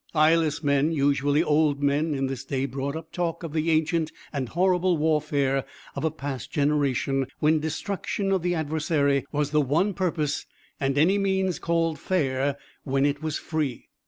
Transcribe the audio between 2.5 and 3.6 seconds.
brought up talk of